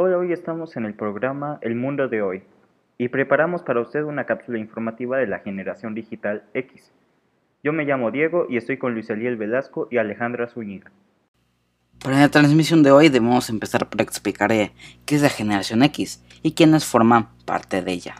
Hola, 0.00 0.16
hoy 0.16 0.32
estamos 0.32 0.76
en 0.76 0.84
el 0.84 0.94
programa 0.94 1.58
El 1.60 1.74
Mundo 1.74 2.06
de 2.06 2.22
Hoy 2.22 2.44
y 2.98 3.08
preparamos 3.08 3.64
para 3.64 3.80
usted 3.80 4.04
una 4.04 4.26
cápsula 4.26 4.60
informativa 4.60 5.18
de 5.18 5.26
la 5.26 5.40
generación 5.40 5.92
digital 5.96 6.44
X. 6.54 6.92
Yo 7.64 7.72
me 7.72 7.84
llamo 7.84 8.12
Diego 8.12 8.46
y 8.48 8.58
estoy 8.58 8.78
con 8.78 8.94
Luis 8.94 9.10
Eliel 9.10 9.36
Velasco 9.36 9.88
y 9.90 9.96
Alejandra 9.96 10.46
Zúñiga. 10.46 10.92
Para 11.98 12.20
la 12.20 12.28
transmisión 12.28 12.84
de 12.84 12.92
hoy 12.92 13.08
debemos 13.08 13.50
empezar 13.50 13.88
por 13.90 14.00
explicar 14.00 14.52
eh, 14.52 14.70
qué 15.04 15.16
es 15.16 15.22
la 15.22 15.30
generación 15.30 15.82
X 15.82 16.22
y 16.44 16.52
quiénes 16.52 16.84
forman 16.84 17.30
parte 17.44 17.82
de 17.82 17.90
ella. 17.90 18.18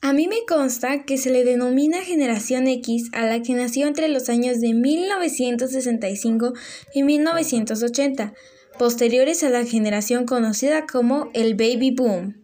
A 0.00 0.12
mí 0.12 0.28
me 0.28 0.46
consta 0.46 1.02
que 1.02 1.18
se 1.18 1.32
le 1.32 1.42
denomina 1.42 2.02
generación 2.02 2.68
X 2.68 3.10
a 3.14 3.24
la 3.24 3.42
que 3.42 3.54
nació 3.54 3.88
entre 3.88 4.06
los 4.06 4.28
años 4.28 4.60
de 4.60 4.74
1965 4.74 6.52
y 6.94 7.02
1980, 7.02 8.32
posteriores 8.78 9.42
a 9.42 9.50
la 9.50 9.64
generación 9.64 10.26
conocida 10.26 10.86
como 10.86 11.28
el 11.34 11.54
Baby 11.54 11.94
Boom. 11.94 12.42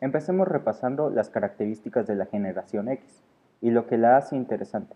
Empecemos 0.00 0.48
repasando 0.48 1.10
las 1.10 1.28
características 1.28 2.06
de 2.06 2.16
la 2.16 2.26
generación 2.26 2.88
X 2.88 3.04
y 3.60 3.70
lo 3.70 3.86
que 3.86 3.98
la 3.98 4.16
hace 4.16 4.36
interesante. 4.36 4.94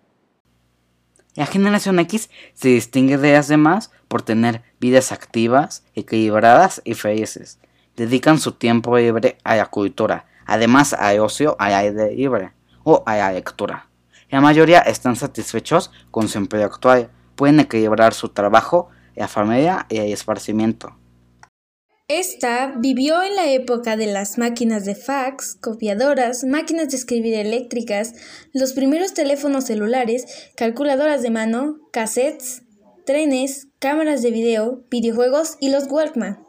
La 1.34 1.46
generación 1.46 1.98
X 1.98 2.30
se 2.52 2.68
distingue 2.68 3.18
de 3.18 3.32
las 3.32 3.48
demás 3.48 3.90
por 4.08 4.22
tener 4.22 4.62
vidas 4.80 5.12
activas, 5.12 5.84
equilibradas 5.94 6.80
y 6.84 6.94
felices. 6.94 7.58
Dedican 7.96 8.38
su 8.38 8.52
tiempo 8.52 8.96
libre 8.96 9.38
a 9.44 9.56
la 9.56 9.66
cultura, 9.66 10.26
además 10.46 10.92
al 10.92 11.20
ocio 11.20 11.56
al 11.58 11.74
aire 11.74 12.14
libre 12.14 12.52
o 12.84 13.02
a 13.06 13.16
la 13.16 13.32
lectura. 13.32 13.88
La 14.34 14.40
mayoría 14.40 14.80
están 14.80 15.14
satisfechos 15.14 15.92
con 16.10 16.26
su 16.26 16.38
empleo 16.38 16.64
actual, 16.64 17.08
pueden 17.36 17.60
equilibrar 17.60 18.14
su 18.14 18.30
trabajo, 18.30 18.88
la 19.14 19.28
familia 19.28 19.86
y 19.88 19.98
el 19.98 20.12
esparcimiento. 20.12 20.98
Esta 22.08 22.74
vivió 22.76 23.22
en 23.22 23.36
la 23.36 23.52
época 23.52 23.96
de 23.96 24.06
las 24.06 24.36
máquinas 24.36 24.84
de 24.86 24.96
fax, 24.96 25.54
copiadoras, 25.60 26.42
máquinas 26.42 26.88
de 26.88 26.96
escribir 26.96 27.34
eléctricas, 27.34 28.14
los 28.52 28.72
primeros 28.72 29.14
teléfonos 29.14 29.66
celulares, 29.66 30.26
calculadoras 30.56 31.22
de 31.22 31.30
mano, 31.30 31.76
cassettes, 31.92 32.64
trenes, 33.06 33.68
cámaras 33.78 34.20
de 34.20 34.32
video, 34.32 34.82
videojuegos 34.90 35.58
y 35.60 35.70
los 35.70 35.86
Walkman. 35.88 36.44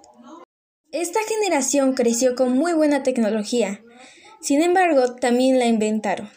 Esta 0.91 1.19
generación 1.29 1.93
creció 1.93 2.33
con 2.33 2.57
muy 2.57 2.73
buena 2.73 3.03
tecnología, 3.03 3.83
sin 4.41 4.63
embargo 4.63 5.17
también 5.17 5.59
la 5.59 5.67
inventaron. 5.67 6.31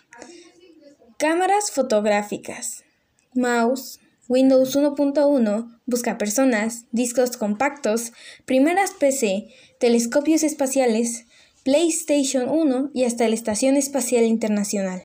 Cámaras 1.20 1.72
fotográficas, 1.72 2.84
mouse, 3.34 3.98
Windows 4.28 4.76
1.1, 4.76 5.80
busca 5.84 6.16
personas, 6.16 6.86
discos 6.92 7.36
compactos, 7.36 8.12
primeras 8.46 8.92
PC, 8.92 9.48
telescopios 9.80 10.44
espaciales, 10.44 11.26
PlayStation 11.64 12.48
1 12.48 12.90
y 12.94 13.02
hasta 13.04 13.26
la 13.26 13.34
Estación 13.34 13.74
Espacial 13.74 14.22
Internacional. 14.26 15.02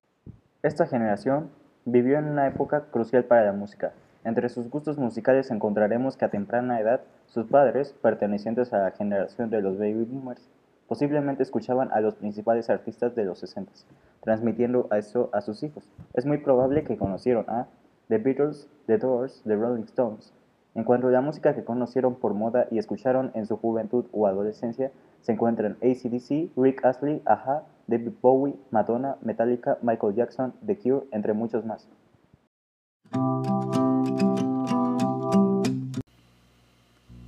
Esta 0.61 0.85
generación 0.85 1.49
vivió 1.85 2.19
en 2.19 2.25
una 2.25 2.45
época 2.45 2.91
crucial 2.91 3.25
para 3.25 3.45
la 3.47 3.53
música. 3.53 3.93
Entre 4.23 4.49
sus 4.49 4.69
gustos 4.69 4.99
musicales 4.99 5.49
encontraremos 5.49 6.15
que 6.15 6.25
a 6.25 6.29
temprana 6.29 6.79
edad 6.79 7.01
sus 7.25 7.47
padres, 7.47 7.95
pertenecientes 8.03 8.71
a 8.71 8.83
la 8.83 8.91
generación 8.91 9.49
de 9.49 9.63
los 9.63 9.79
baby 9.79 10.03
boomers, 10.03 10.47
posiblemente 10.87 11.43
escuchaban 11.43 11.91
a 11.91 12.01
los 12.01 12.15
principales 12.15 12.69
artistas 12.69 13.15
de 13.15 13.25
los 13.25 13.39
60, 13.39 13.71
transmitiendo 14.21 14.87
eso 14.91 15.29
a 15.33 15.41
sus 15.41 15.63
hijos. 15.63 15.83
Es 16.13 16.25
muy 16.25 16.37
probable 16.37 16.83
que 16.83 16.97
conocieron 16.97 17.45
a 17.49 17.67
The 18.09 18.17
Beatles, 18.17 18.67
The 18.87 18.97
Doors, 18.97 19.41
The 19.45 19.55
Rolling 19.55 19.83
Stones. 19.83 20.33
En 20.75 20.83
cuanto 20.83 21.07
a 21.07 21.11
la 21.11 21.21
música 21.21 21.53
que 21.53 21.63
conocieron 21.63 22.15
por 22.15 22.33
moda 22.33 22.67
y 22.71 22.79
escucharon 22.79 23.31
en 23.35 23.45
su 23.45 23.57
juventud 23.57 24.05
o 24.11 24.27
adolescencia, 24.27 24.91
se 25.21 25.31
encuentran 25.31 25.77
ACDC, 25.81 26.49
Rick 26.57 26.83
Astley, 26.83 27.21
Aja, 27.25 27.63
David 27.87 28.11
Bowie, 28.21 28.55
Madonna, 28.71 29.17
Metallica, 29.21 29.77
Michael 29.81 30.15
Jackson, 30.15 30.53
The 30.65 30.77
Cure, 30.77 31.05
entre 31.11 31.33
muchos 31.33 31.65
más. 31.65 31.87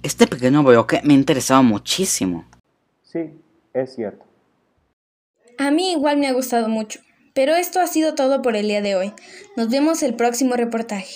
Este 0.01 0.27
pequeño 0.27 0.63
bloque 0.63 1.01
me 1.03 1.13
ha 1.13 1.17
interesado 1.17 1.61
muchísimo. 1.63 2.45
Sí, 3.03 3.31
es 3.75 3.93
cierto. 3.93 4.25
A 5.57 5.71
mí 5.71 5.91
igual 5.91 6.17
me 6.17 6.27
ha 6.27 6.33
gustado 6.33 6.67
mucho. 6.67 6.99
Pero 7.33 7.53
esto 7.53 7.81
ha 7.81 7.87
sido 7.87 8.15
todo 8.15 8.41
por 8.41 8.55
el 8.55 8.67
día 8.69 8.81
de 8.81 8.95
hoy. 8.95 9.13
Nos 9.57 9.69
vemos 9.69 10.03
el 10.03 10.15
próximo 10.15 10.55
reportaje. 10.55 11.15